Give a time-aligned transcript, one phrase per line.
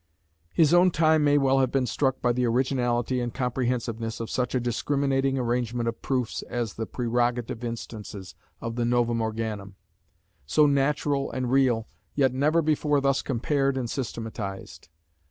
[0.51, 4.55] His own time may well have been struck by the originality and comprehensiveness of such
[4.55, 9.75] a discriminating arrangement of proofs as the "Prerogative Instances" of the Novum Organum,
[10.47, 14.89] so natural and real, yet never before thus compared and systematized.